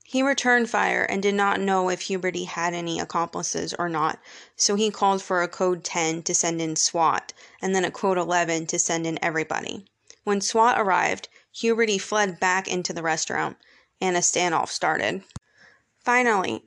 He 0.02 0.24
returned 0.24 0.70
fire 0.70 1.04
and 1.04 1.22
did 1.22 1.36
not 1.36 1.60
know 1.60 1.88
if 1.88 2.00
Huberty 2.00 2.46
had 2.46 2.74
any 2.74 2.98
accomplices 2.98 3.72
or 3.74 3.88
not, 3.88 4.18
so 4.56 4.74
he 4.74 4.90
called 4.90 5.22
for 5.22 5.40
a 5.40 5.46
code 5.46 5.84
10 5.84 6.24
to 6.24 6.34
send 6.34 6.60
in 6.60 6.74
SWAT 6.74 7.32
and 7.60 7.76
then 7.76 7.84
a 7.84 7.92
code 7.92 8.18
11 8.18 8.66
to 8.66 8.78
send 8.80 9.06
in 9.06 9.22
everybody. 9.22 9.86
When 10.24 10.40
SWAT 10.40 10.80
arrived, 10.80 11.28
Huberty 11.54 12.00
fled 12.00 12.40
back 12.40 12.66
into 12.66 12.92
the 12.92 13.04
restaurant 13.04 13.56
and 14.00 14.16
a 14.16 14.20
standoff 14.20 14.70
started. 14.70 15.22
Finally, 16.00 16.64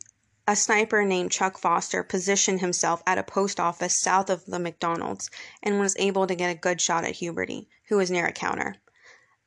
a 0.48 0.56
sniper 0.56 1.04
named 1.04 1.32
Chuck 1.32 1.58
Foster 1.58 2.04
positioned 2.04 2.60
himself 2.60 3.02
at 3.08 3.18
a 3.18 3.24
post 3.24 3.60
office 3.60 3.98
south 3.98 4.30
of 4.30 4.46
the 4.46 4.60
McDonald's 4.60 5.30
and 5.64 5.80
was 5.80 5.96
able 5.98 6.28
to 6.28 6.36
get 6.36 6.52
a 6.52 6.60
good 6.60 6.80
shot 6.80 7.04
at 7.04 7.16
Huberty, 7.16 7.68
who 7.88 7.98
was 7.98 8.12
near 8.12 8.28
a 8.28 8.32
counter. 8.32 8.76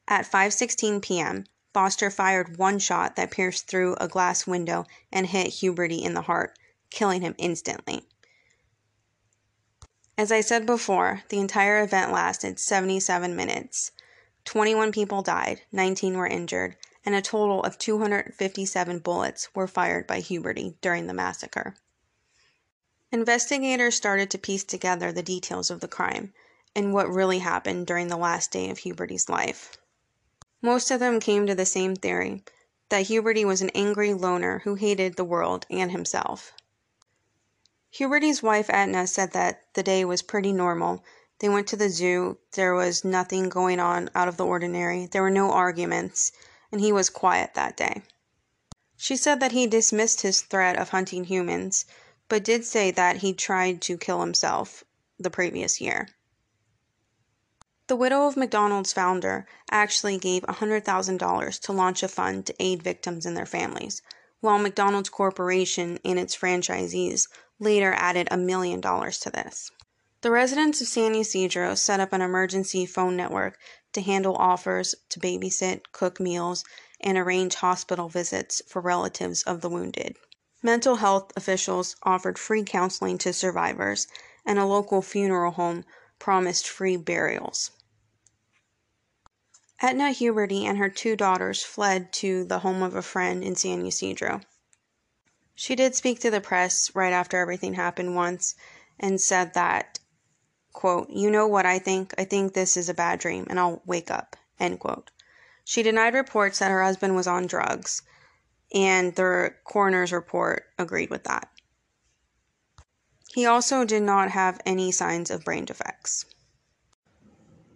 At 0.09 0.31
5:16 0.31 1.00
p.m., 1.00 1.45
Foster 1.73 2.11
fired 2.11 2.57
one 2.57 2.81
shot 2.81 3.14
that 3.14 3.31
pierced 3.31 3.69
through 3.69 3.95
a 4.00 4.09
glass 4.09 4.47
window 4.47 4.87
and 5.12 5.26
hit 5.26 5.49
Huberty 5.49 6.02
in 6.02 6.14
the 6.14 6.23
heart, 6.23 6.59
killing 6.90 7.21
him 7.21 7.37
instantly. 7.38 8.05
As 10.17 10.33
I 10.33 10.40
said 10.40 10.67
before, 10.67 11.23
the 11.28 11.38
entire 11.38 11.81
event 11.81 12.11
lasted 12.11 12.59
77 12.59 13.37
minutes. 13.37 13.93
21 14.47 14.90
people 14.90 15.23
died, 15.23 15.61
19 15.71 16.17
were 16.17 16.26
injured, 16.26 16.76
and 17.09 17.15
a 17.15 17.23
total 17.23 17.62
of 17.62 17.79
257 17.79 18.99
bullets 18.99 19.49
were 19.55 19.67
fired 19.67 20.07
by 20.07 20.21
Huberty 20.21 20.75
during 20.83 21.07
the 21.07 21.15
massacre. 21.15 21.75
Investigators 23.11 23.95
started 23.95 24.31
to 24.31 24.37
piece 24.37 24.62
together 24.62 25.11
the 25.11 25.23
details 25.23 25.71
of 25.71 25.81
the 25.81 25.88
crime 25.88 26.35
and 26.77 26.93
what 26.93 27.09
really 27.09 27.38
happened 27.38 27.87
during 27.87 28.09
the 28.09 28.17
last 28.19 28.50
day 28.50 28.69
of 28.69 28.81
Huberty's 28.81 29.31
life. 29.31 29.79
Most 30.61 30.91
of 30.91 31.00
them 31.00 31.19
came 31.19 31.47
to 31.47 31.55
the 31.55 31.65
same 31.65 31.97
theory 31.97 32.45
that 32.91 33.07
Huberty 33.07 33.43
was 33.43 33.62
an 33.62 33.71
angry 33.71 34.12
loner 34.12 34.59
who 34.65 34.75
hated 34.75 35.17
the 35.17 35.25
world 35.25 35.65
and 35.71 35.91
himself. 35.91 36.53
Huberty's 37.91 38.43
wife 38.43 38.69
Etna 38.69 39.07
said 39.07 39.33
that 39.33 39.62
the 39.73 39.83
day 39.83 40.05
was 40.05 40.21
pretty 40.21 40.53
normal 40.53 41.03
they 41.38 41.49
went 41.49 41.69
to 41.69 41.77
the 41.77 41.88
zoo. 41.88 42.37
There 42.53 42.75
was 42.75 43.03
nothing 43.03 43.49
going 43.49 43.81
on 43.81 44.11
out 44.15 44.29
of 44.29 44.37
the 44.37 44.45
ordinary. 44.45 45.07
There 45.07 45.23
were 45.23 45.31
no 45.31 45.53
arguments, 45.53 46.33
and 46.71 46.81
he 46.81 46.93
was 46.93 47.11
quiet 47.11 47.55
that 47.55 47.77
day. 47.77 48.03
She 48.97 49.17
said 49.17 49.41
that 49.41 49.53
he 49.53 49.67
dismissed 49.67 50.23
his 50.23 50.43
threat 50.43 50.77
of 50.77 50.89
hunting 50.89 51.25
humans, 51.25 51.85
but 52.29 52.45
did 52.45 52.65
say 52.65 52.91
that 52.91 53.19
he 53.19 53.33
tried 53.33 53.81
to 53.83 53.97
kill 53.97 54.21
himself 54.21 54.85
the 55.19 55.31
previous 55.31 55.81
year. 55.81 56.09
The 57.87 57.97
widow 57.97 58.27
of 58.27 58.37
McDonald's 58.37 58.93
founder 58.93 59.47
actually 59.71 60.19
gave 60.19 60.43
$100,000 60.43 61.61
to 61.61 61.73
launch 61.73 62.03
a 62.03 62.09
fund 62.09 62.45
to 62.47 62.63
aid 62.63 62.83
victims 62.83 63.25
and 63.25 63.37
their 63.37 63.47
families, 63.47 64.03
while 64.41 64.59
McDonald's 64.59 65.09
Corporation 65.09 65.99
and 66.05 66.19
its 66.19 66.37
franchisees 66.37 67.29
later 67.59 67.95
added 67.95 68.29
a 68.31 68.37
million 68.37 68.81
dollars 68.81 69.19
to 69.21 69.31
this. 69.31 69.71
The 70.21 70.31
residents 70.31 70.81
of 70.81 70.89
San 70.89 71.15
Ysidro 71.15 71.75
set 71.77 72.01
up 72.01 72.13
an 72.13 72.21
emergency 72.21 72.85
phone 72.85 73.17
network 73.17 73.57
to 73.99 74.05
handle 74.05 74.37
offers 74.37 74.95
to 75.09 75.19
babysit, 75.19 75.83
cook 75.90 76.21
meals, 76.21 76.64
and 77.00 77.19
arrange 77.19 77.57
hospital 77.57 78.09
visits 78.09 78.62
for 78.69 78.81
relatives 78.81 79.43
of 79.43 79.61
the 79.61 79.69
wounded. 79.69 80.17
Mental 80.62 80.97
health 80.97 81.33
officials 81.37 81.97
offered 82.05 82.38
free 82.38 82.62
counseling 82.62 83.19
to 83.19 83.33
survivors, 83.33 84.07
and 84.47 84.57
a 84.57 84.64
local 84.64 85.02
funeral 85.02 85.50
home 85.52 85.85
promised 86.21 86.69
free 86.69 86.97
burials. 86.97 87.73
Etna 89.81 90.11
Huberty 90.11 90.64
and 90.64 90.78
her 90.78 90.88
two 90.88 91.17
daughters 91.17 91.64
fled 91.64 92.12
to 92.12 92.45
the 92.45 92.61
home 92.61 92.83
of 92.83 92.95
a 92.95 93.02
friend 93.02 93.43
in 93.43 93.57
San 93.57 93.85
Ysidro. 93.85 94.40
She 95.57 95.75
did 95.75 95.97
speak 95.97 96.21
to 96.21 96.31
the 96.31 96.40
press 96.40 96.95
right 96.95 97.12
after 97.12 97.37
everything 97.37 97.75
happened 97.75 98.14
once 98.14 98.55
and 98.99 99.21
said 99.21 99.55
that 99.55 99.99
quote, 100.78 101.11
You 101.11 101.28
know 101.28 101.49
what 101.49 101.66
I 101.66 101.80
think? 101.80 102.14
I 102.16 102.25
think 102.25 102.52
this 102.54 102.76
is 102.76 102.88
a 102.88 102.94
bad 102.94 103.18
dream 103.18 103.49
and 103.50 103.58
I'll 103.58 103.82
wake 103.85 104.12
up, 104.12 104.37
end 104.61 104.78
quote. 104.78 105.11
She 105.64 105.82
denied 105.82 106.14
reports 106.14 106.61
that 106.61 106.70
her 106.70 106.85
husband 106.85 107.16
was 107.16 107.26
on 107.26 107.49
drugs, 107.49 108.02
and 108.73 109.12
the 109.16 109.54
coroner's 109.64 110.12
report 110.12 110.66
agreed 110.78 111.11
with 111.11 111.25
that. 111.25 111.50
He 113.35 113.44
also 113.44 113.85
did 113.85 114.04
not 114.04 114.30
have 114.30 114.61
any 114.64 114.92
signs 114.92 115.32
of 115.32 115.44
brain 115.44 115.64
defects. 115.64 116.25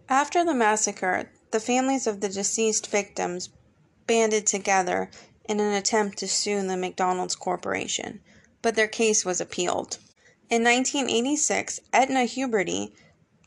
After 0.09 0.44
the 0.44 0.54
massacre, 0.54 1.28
the 1.50 1.59
families 1.59 2.06
of 2.06 2.21
the 2.21 2.28
deceased 2.28 2.87
victims 2.87 3.49
banded 4.06 4.47
together 4.47 5.11
in 5.47 5.59
an 5.59 5.73
attempt 5.73 6.18
to 6.18 6.28
sue 6.28 6.64
the 6.64 6.76
McDonald's 6.76 7.35
Corporation, 7.35 8.21
but 8.62 8.76
their 8.76 8.87
case 8.87 9.25
was 9.25 9.40
appealed. 9.40 9.99
In 10.52 10.64
1986, 10.64 11.80
Etna 11.94 12.26
Huberty 12.26 12.92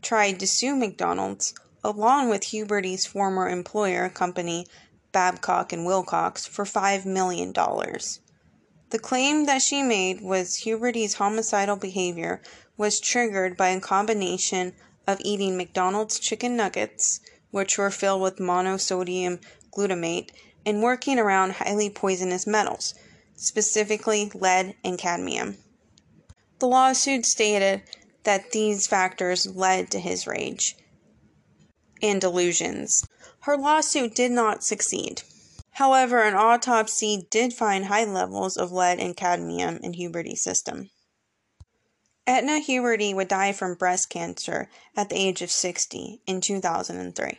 tried 0.01 0.39
to 0.39 0.47
sue 0.47 0.75
McDonald's 0.75 1.53
along 1.83 2.29
with 2.29 2.45
Huberty's 2.45 3.05
former 3.05 3.47
employer 3.47 4.09
company 4.09 4.65
Babcock 5.11 5.71
and 5.71 5.85
Wilcox 5.85 6.47
for 6.47 6.65
$5 6.65 7.05
million. 7.05 7.53
The 7.53 8.99
claim 8.99 9.45
that 9.45 9.61
she 9.61 9.83
made 9.83 10.21
was 10.21 10.63
Huberty's 10.63 11.13
homicidal 11.13 11.75
behavior 11.75 12.41
was 12.75 12.99
triggered 12.99 13.55
by 13.55 13.67
a 13.67 13.79
combination 13.79 14.73
of 15.05 15.21
eating 15.23 15.55
McDonald's 15.55 16.17
chicken 16.17 16.57
nuggets, 16.57 17.19
which 17.51 17.77
were 17.77 17.91
filled 17.91 18.23
with 18.23 18.39
monosodium 18.39 19.39
glutamate, 19.77 20.31
and 20.65 20.81
working 20.81 21.19
around 21.19 21.51
highly 21.51 21.91
poisonous 21.91 22.47
metals, 22.47 22.95
specifically 23.35 24.31
lead 24.33 24.73
and 24.83 24.97
cadmium. 24.97 25.59
The 26.65 26.69
lawsuit 26.69 27.27
stated 27.27 27.83
that 28.23 28.51
these 28.51 28.87
factors 28.87 29.45
led 29.45 29.91
to 29.91 29.99
his 29.99 30.25
rage 30.25 30.75
and 32.01 32.19
delusions. 32.19 33.05
Her 33.41 33.55
lawsuit 33.55 34.15
did 34.15 34.31
not 34.31 34.63
succeed. 34.63 35.21
However, 35.73 36.23
an 36.23 36.33
autopsy 36.33 37.27
did 37.29 37.53
find 37.53 37.85
high 37.85 38.05
levels 38.05 38.57
of 38.57 38.71
lead 38.71 38.99
and 38.99 39.15
cadmium 39.15 39.77
in 39.83 39.93
Huberty's 39.93 40.41
system. 40.41 40.89
Etna 42.25 42.53
Huberty 42.53 43.13
would 43.13 43.27
die 43.27 43.51
from 43.51 43.75
breast 43.75 44.09
cancer 44.09 44.67
at 44.97 45.09
the 45.09 45.17
age 45.17 45.43
of 45.43 45.51
60 45.51 46.23
in 46.25 46.41
2003. 46.41 47.37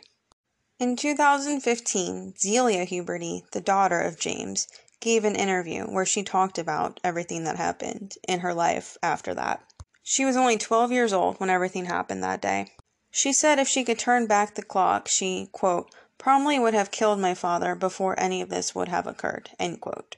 In 0.79 0.95
2015, 0.95 2.35
Zelia 2.37 2.85
Huberty, 2.85 3.41
the 3.51 3.59
daughter 3.59 3.99
of 3.99 4.17
James, 4.17 4.69
gave 4.99 5.23
an 5.23 5.35
interview 5.35 5.83
where 5.85 6.05
she 6.05 6.23
talked 6.23 6.57
about 6.57 6.99
everything 7.03 7.43
that 7.43 7.57
happened 7.57 8.15
in 8.27 8.39
her 8.39 8.53
life 8.53 8.97
after 9.03 9.33
that. 9.33 9.63
She 10.03 10.25
was 10.25 10.35
only 10.35 10.57
12 10.57 10.91
years 10.91 11.13
old 11.13 11.39
when 11.39 11.49
everything 11.49 11.85
happened 11.85 12.23
that 12.23 12.41
day. 12.41 12.71
She 13.11 13.33
said 13.33 13.59
if 13.59 13.67
she 13.67 13.83
could 13.83 13.99
turn 13.99 14.27
back 14.27 14.55
the 14.55 14.63
clock, 14.63 15.07
she, 15.07 15.49
quote, 15.51 15.93
probably 16.17 16.57
would 16.57 16.73
have 16.73 16.91
killed 16.91 17.19
my 17.19 17.33
father 17.33 17.75
before 17.75 18.19
any 18.19 18.41
of 18.41 18.49
this 18.49 18.73
would 18.73 18.87
have 18.87 19.05
occurred, 19.05 19.51
end 19.59 19.81
quote. 19.81 20.15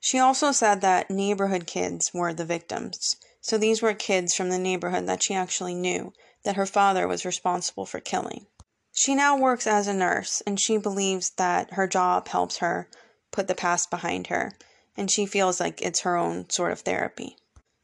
She 0.00 0.18
also 0.18 0.50
said 0.50 0.80
that 0.80 1.10
neighborhood 1.10 1.66
kids 1.66 2.12
were 2.12 2.32
the 2.32 2.44
victims. 2.44 3.16
So 3.40 3.58
these 3.58 3.82
were 3.82 3.94
kids 3.94 4.34
from 4.34 4.48
the 4.48 4.58
neighborhood 4.58 5.06
that 5.06 5.22
she 5.22 5.34
actually 5.34 5.74
knew 5.74 6.12
that 6.44 6.56
her 6.56 6.66
father 6.66 7.06
was 7.06 7.24
responsible 7.24 7.86
for 7.86 8.00
killing. 8.00 8.46
She 8.92 9.14
now 9.14 9.36
works 9.36 9.66
as 9.66 9.86
a 9.86 9.94
nurse 9.94 10.42
and 10.46 10.58
she 10.60 10.76
believes 10.76 11.30
that 11.30 11.74
her 11.74 11.86
job 11.86 12.28
helps 12.28 12.58
her 12.58 12.88
put 13.32 13.48
the 13.48 13.54
past 13.54 13.90
behind 13.90 14.28
her 14.28 14.52
and 14.96 15.10
she 15.10 15.26
feels 15.26 15.58
like 15.58 15.82
it's 15.82 16.00
her 16.00 16.16
own 16.16 16.48
sort 16.50 16.72
of 16.72 16.80
therapy. 16.80 17.36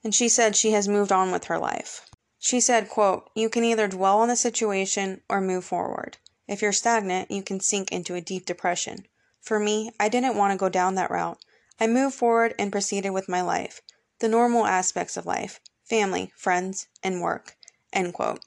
And 0.04 0.14
she 0.14 0.28
said 0.28 0.54
she 0.54 0.72
has 0.72 0.86
moved 0.86 1.10
on 1.10 1.32
with 1.32 1.44
her 1.44 1.58
life. 1.58 2.08
She 2.38 2.60
said, 2.60 2.88
quote, 2.88 3.30
"You 3.34 3.48
can 3.48 3.64
either 3.64 3.88
dwell 3.88 4.20
on 4.20 4.28
the 4.28 4.36
situation 4.36 5.22
or 5.28 5.40
move 5.40 5.64
forward. 5.64 6.18
If 6.46 6.62
you're 6.62 6.72
stagnant, 6.72 7.30
you 7.30 7.42
can 7.42 7.60
sink 7.60 7.90
into 7.90 8.14
a 8.14 8.20
deep 8.20 8.46
depression. 8.46 9.06
For 9.40 9.58
me, 9.58 9.90
I 9.98 10.08
didn't 10.08 10.36
want 10.36 10.52
to 10.52 10.58
go 10.58 10.68
down 10.68 10.94
that 10.94 11.10
route. 11.10 11.38
I 11.80 11.86
moved 11.86 12.14
forward 12.14 12.54
and 12.58 12.70
proceeded 12.70 13.10
with 13.10 13.28
my 13.28 13.40
life, 13.40 13.80
the 14.20 14.28
normal 14.28 14.66
aspects 14.66 15.16
of 15.16 15.26
life, 15.26 15.60
family, 15.82 16.32
friends, 16.36 16.86
and 17.02 17.20
work." 17.20 17.56
End 17.92 18.14
quote. 18.14 18.40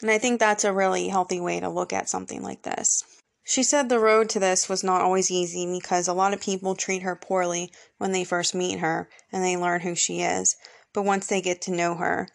And 0.00 0.10
I 0.10 0.18
think 0.18 0.40
that's 0.40 0.64
a 0.64 0.72
really 0.72 1.08
healthy 1.08 1.40
way 1.40 1.60
to 1.60 1.68
look 1.68 1.92
at 1.92 2.08
something 2.08 2.42
like 2.42 2.62
this. 2.62 3.04
She 3.44 3.62
said 3.62 3.88
the 3.88 3.98
road 3.98 4.28
to 4.30 4.38
this 4.38 4.68
was 4.68 4.84
not 4.84 5.02
always 5.02 5.30
easy 5.30 5.66
because 5.66 6.06
a 6.06 6.12
lot 6.12 6.32
of 6.32 6.40
people 6.40 6.74
treat 6.74 7.02
her 7.02 7.16
poorly 7.16 7.72
when 7.98 8.12
they 8.12 8.24
first 8.24 8.54
meet 8.54 8.78
her 8.78 9.08
and 9.32 9.42
they 9.42 9.56
learn 9.56 9.80
who 9.80 9.94
she 9.94 10.22
is, 10.22 10.56
but 10.92 11.02
once 11.02 11.26
they 11.26 11.40
get 11.42 11.60
to 11.62 11.72
know 11.72 11.96
her, 11.96 12.28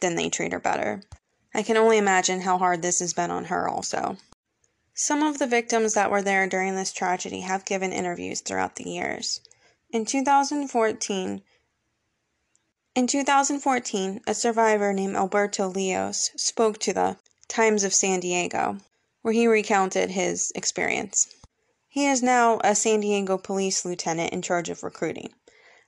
then 0.00 0.14
they 0.14 0.28
treat 0.28 0.52
her 0.52 0.60
better. 0.60 1.02
I 1.52 1.62
can 1.62 1.76
only 1.76 1.98
imagine 1.98 2.42
how 2.42 2.58
hard 2.58 2.82
this 2.82 3.00
has 3.00 3.12
been 3.12 3.30
on 3.30 3.46
her 3.46 3.68
also. 3.68 4.16
Some 4.94 5.22
of 5.22 5.38
the 5.38 5.46
victims 5.46 5.94
that 5.94 6.10
were 6.10 6.22
there 6.22 6.46
during 6.46 6.76
this 6.76 6.92
tragedy 6.92 7.40
have 7.40 7.64
given 7.64 7.92
interviews 7.92 8.40
throughout 8.40 8.76
the 8.76 8.88
years. 8.88 9.40
In 9.90 10.04
2014, 10.04 11.42
in 12.94 13.06
2014, 13.08 14.20
a 14.24 14.34
survivor 14.34 14.92
named 14.92 15.16
Alberto 15.16 15.68
Leos 15.68 16.30
spoke 16.36 16.78
to 16.78 16.92
the 16.92 17.16
Times 17.48 17.82
of 17.82 17.92
San 17.92 18.20
Diego, 18.20 18.78
where 19.24 19.32
he 19.32 19.46
recounted 19.46 20.10
his 20.10 20.52
experience. 20.54 21.34
He 21.88 22.04
is 22.04 22.22
now 22.22 22.60
a 22.62 22.74
San 22.74 23.00
Diego 23.00 23.38
police 23.38 23.82
lieutenant 23.82 24.34
in 24.34 24.42
charge 24.42 24.68
of 24.68 24.82
recruiting. 24.82 25.32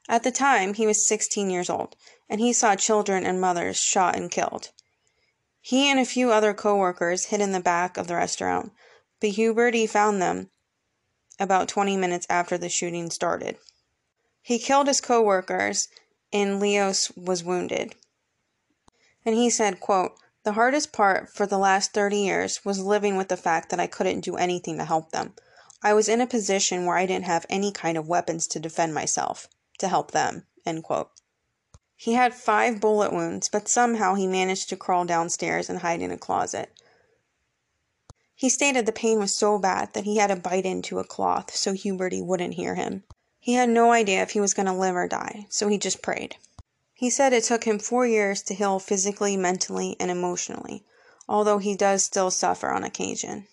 At 0.08 0.22
the 0.22 0.30
time, 0.30 0.72
he 0.72 0.86
was 0.86 1.06
16 1.06 1.50
years 1.50 1.68
old, 1.68 1.96
and 2.30 2.40
he 2.40 2.54
saw 2.54 2.76
children 2.76 3.26
and 3.26 3.38
mothers 3.38 3.76
shot 3.76 4.16
and 4.16 4.30
killed. 4.30 4.70
He 5.60 5.90
and 5.90 6.00
a 6.00 6.06
few 6.06 6.32
other 6.32 6.54
coworkers 6.54 7.26
hid 7.26 7.42
in 7.42 7.52
the 7.52 7.60
back 7.60 7.98
of 7.98 8.06
the 8.06 8.16
restaurant, 8.16 8.72
but 9.20 9.32
Huberty 9.32 9.86
found 9.86 10.22
them 10.22 10.48
about 11.38 11.68
20 11.68 11.94
minutes 11.98 12.26
after 12.30 12.56
the 12.56 12.70
shooting 12.70 13.10
started. 13.10 13.58
He 14.40 14.58
killed 14.58 14.86
his 14.86 15.02
coworkers 15.02 15.88
and 16.32 16.58
Leos 16.58 17.12
was 17.14 17.44
wounded. 17.44 17.96
And 19.26 19.34
he 19.34 19.50
said, 19.50 19.78
quote, 19.78 20.12
The 20.46 20.52
hardest 20.52 20.92
part 20.92 21.28
for 21.28 21.44
the 21.44 21.58
last 21.58 21.92
30 21.92 22.18
years 22.18 22.64
was 22.64 22.78
living 22.78 23.16
with 23.16 23.26
the 23.26 23.36
fact 23.36 23.68
that 23.70 23.80
I 23.80 23.88
couldn't 23.88 24.20
do 24.20 24.36
anything 24.36 24.78
to 24.78 24.84
help 24.84 25.10
them. 25.10 25.34
I 25.82 25.92
was 25.92 26.08
in 26.08 26.20
a 26.20 26.26
position 26.28 26.86
where 26.86 26.96
I 26.96 27.04
didn't 27.04 27.24
have 27.24 27.46
any 27.50 27.72
kind 27.72 27.98
of 27.98 28.06
weapons 28.06 28.46
to 28.46 28.60
defend 28.60 28.94
myself, 28.94 29.48
to 29.78 29.88
help 29.88 30.12
them. 30.12 30.46
He 31.96 32.12
had 32.12 32.32
five 32.32 32.80
bullet 32.80 33.12
wounds, 33.12 33.48
but 33.48 33.66
somehow 33.66 34.14
he 34.14 34.28
managed 34.28 34.68
to 34.68 34.76
crawl 34.76 35.04
downstairs 35.04 35.68
and 35.68 35.80
hide 35.80 36.00
in 36.00 36.12
a 36.12 36.16
closet. 36.16 36.70
He 38.36 38.48
stated 38.48 38.86
the 38.86 38.92
pain 38.92 39.18
was 39.18 39.34
so 39.34 39.58
bad 39.58 39.94
that 39.94 40.04
he 40.04 40.18
had 40.18 40.28
to 40.28 40.36
bite 40.36 40.64
into 40.64 41.00
a 41.00 41.04
cloth 41.04 41.56
so 41.56 41.72
Huberty 41.72 42.24
wouldn't 42.24 42.54
hear 42.54 42.76
him. 42.76 43.02
He 43.40 43.54
had 43.54 43.68
no 43.68 43.90
idea 43.90 44.22
if 44.22 44.30
he 44.30 44.40
was 44.40 44.54
going 44.54 44.66
to 44.66 44.72
live 44.72 44.94
or 44.94 45.08
die, 45.08 45.46
so 45.50 45.66
he 45.66 45.76
just 45.76 46.02
prayed. 46.02 46.36
He 46.96 47.10
said 47.10 47.34
it 47.34 47.44
took 47.44 47.64
him 47.64 47.78
four 47.78 48.06
years 48.06 48.40
to 48.44 48.54
heal 48.54 48.78
physically, 48.78 49.36
mentally, 49.36 49.96
and 50.00 50.10
emotionally, 50.10 50.82
although 51.28 51.58
he 51.58 51.76
does 51.76 52.02
still 52.02 52.30
suffer 52.30 52.70
on 52.70 52.84
occasion. 52.84 53.48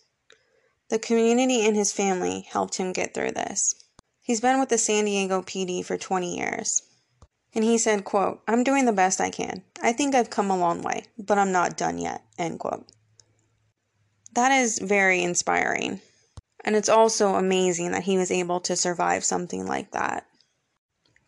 The 0.87 0.97
community 0.97 1.65
and 1.65 1.75
his 1.75 1.91
family 1.91 2.47
helped 2.49 2.77
him 2.77 2.93
get 2.93 3.13
through 3.13 3.31
this. 3.31 3.75
He's 4.21 4.39
been 4.39 4.61
with 4.61 4.69
the 4.69 4.77
San 4.77 5.03
Diego 5.03 5.41
PD 5.41 5.83
for 5.83 5.97
20 5.97 6.37
years. 6.37 6.83
And 7.53 7.65
he 7.65 7.77
said, 7.77 8.05
quote, 8.05 8.41
I'm 8.47 8.63
doing 8.63 8.85
the 8.85 8.93
best 8.93 9.19
I 9.19 9.29
can. 9.29 9.63
I 9.81 9.91
think 9.91 10.15
I've 10.15 10.29
come 10.29 10.49
a 10.49 10.57
long 10.57 10.81
way, 10.81 11.03
but 11.17 11.37
I'm 11.37 11.51
not 11.51 11.75
done 11.75 11.97
yet, 11.97 12.23
end 12.37 12.59
quote. 12.59 12.87
That 14.31 14.53
is 14.53 14.79
very 14.79 15.21
inspiring. 15.21 15.99
And 16.63 16.77
it's 16.77 16.87
also 16.87 17.35
amazing 17.35 17.91
that 17.91 18.03
he 18.03 18.17
was 18.17 18.31
able 18.31 18.61
to 18.61 18.77
survive 18.77 19.25
something 19.25 19.65
like 19.65 19.91
that. 19.91 20.25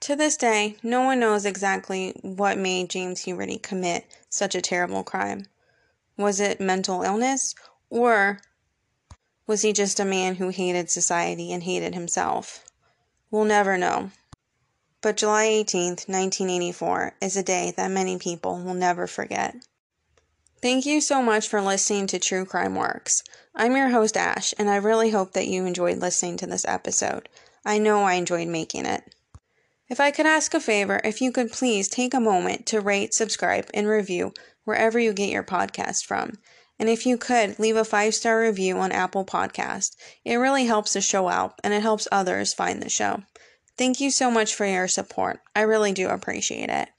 To 0.06 0.16
this 0.16 0.38
day, 0.38 0.78
no 0.84 1.02
one 1.02 1.20
knows 1.20 1.48
exactly 1.48 2.14
what 2.22 2.60
made 2.60 2.92
James 2.92 3.26
Huberty 3.26 3.60
commit 3.60 4.06
such 4.30 4.54
a 4.54 4.62
terrible 4.62 5.04
crime. 5.04 5.48
Was 6.16 6.40
it 6.40 6.62
mental 6.62 7.02
illness, 7.02 7.56
or 7.90 8.40
was 9.48 9.64
he 9.64 9.74
just 9.74 10.00
a 10.00 10.06
man 10.06 10.36
who 10.36 10.50
hated 10.50 10.92
society 10.92 11.52
and 11.52 11.64
hated 11.64 11.96
himself? 11.96 12.66
We'll 13.32 13.46
never 13.46 13.80
know. 13.80 14.12
But 15.02 15.18
July 15.18 15.48
18th, 15.48 16.08
1984 16.08 17.16
is 17.20 17.36
a 17.36 17.42
day 17.42 17.74
that 17.76 17.90
many 17.90 18.20
people 18.20 18.60
will 18.60 18.76
never 18.76 19.08
forget. 19.08 19.56
Thank 20.62 20.86
you 20.86 21.02
so 21.02 21.24
much 21.24 21.48
for 21.48 21.62
listening 21.62 22.06
to 22.06 22.20
True 22.20 22.46
Crime 22.46 22.76
Works. 22.76 23.24
I'm 23.56 23.76
your 23.76 23.90
host, 23.90 24.18
Ash, 24.18 24.54
and 24.60 24.70
I 24.70 24.76
really 24.76 25.10
hope 25.10 25.34
that 25.34 25.48
you 25.48 25.66
enjoyed 25.66 25.98
listening 25.98 26.38
to 26.38 26.46
this 26.46 26.64
episode. 26.68 27.28
I 27.66 27.80
know 27.80 28.04
I 28.04 28.14
enjoyed 28.14 28.50
making 28.50 28.86
it. 28.86 29.15
If 29.88 30.00
I 30.00 30.12
could 30.12 30.26
ask 30.26 30.54
a 30.54 30.60
favor, 30.60 31.00
if 31.04 31.22
you 31.22 31.32
could 31.32 31.52
please 31.52 31.88
take 31.88 32.14
a 32.14 32.20
moment 32.20 32.66
to 32.68 32.82
rate, 32.82 33.14
subscribe, 33.14 33.70
and 33.74 33.88
review 33.88 34.34
wherever 34.64 34.98
you 34.98 35.14
get 35.14 35.30
your 35.30 35.44
podcast 35.44 36.06
from. 36.06 36.34
And 36.80 36.90
if 36.90 37.06
you 37.06 37.18
could, 37.18 37.58
leave 37.60 37.76
a 37.76 37.86
five 37.86 38.16
star 38.16 38.42
review 38.42 38.78
on 38.78 38.92
Apple 38.92 39.26
Podcast. 39.26 39.96
It 40.26 40.36
really 40.36 40.66
helps 40.66 40.94
the 40.94 41.02
show 41.02 41.30
out 41.30 41.60
and 41.64 41.74
it 41.74 41.82
helps 41.82 42.08
others 42.12 42.54
find 42.54 42.82
the 42.82 42.90
show. 42.90 43.24
Thank 43.78 44.02
you 44.02 44.10
so 44.10 44.32
much 44.32 44.56
for 44.56 44.66
your 44.66 44.88
support. 44.88 45.40
I 45.56 45.62
really 45.62 45.92
do 45.92 46.10
appreciate 46.10 46.70
it. 46.70 46.90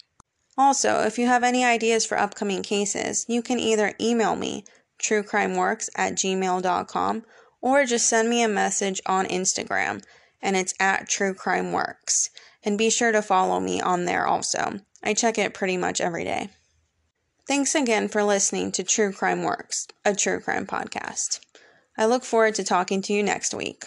Also, 0.59 1.01
if 1.03 1.19
you 1.19 1.27
have 1.27 1.45
any 1.45 1.65
ideas 1.65 2.07
for 2.07 2.19
upcoming 2.19 2.63
cases, 2.63 3.27
you 3.29 3.43
can 3.43 3.59
either 3.59 3.95
email 4.01 4.37
me, 4.37 4.65
truecrimeworks 5.03 5.91
at 5.97 6.15
gmail.com, 6.15 7.25
or 7.61 7.85
just 7.85 8.09
send 8.09 8.31
me 8.31 8.43
a 8.43 8.49
message 8.49 9.01
on 9.07 9.27
Instagram, 9.27 10.03
and 10.43 10.57
it's 10.57 10.75
at 10.79 11.09
True 11.09 11.35
Crime 11.35 11.73
Works. 11.73 12.31
And 12.65 12.77
be 12.77 12.91
sure 12.91 13.13
to 13.13 13.23
follow 13.23 13.61
me 13.61 13.81
on 13.81 14.05
there 14.05 14.27
also. 14.27 14.81
I 15.03 15.15
check 15.15 15.39
it 15.39 15.55
pretty 15.55 15.77
much 15.77 16.01
every 16.01 16.25
day. 16.25 16.51
Thanks 17.47 17.77
again 17.77 18.09
for 18.09 18.25
listening 18.25 18.73
to 18.73 18.83
True 18.83 19.13
Crime 19.13 19.45
Works, 19.45 19.87
a 20.05 20.15
true 20.17 20.41
crime 20.41 20.67
podcast. 20.67 21.39
I 21.97 22.07
look 22.07 22.25
forward 22.25 22.57
to 22.57 22.65
talking 22.65 23.03
to 23.03 23.13
you 23.13 23.23
next 23.23 23.55
week. 23.55 23.85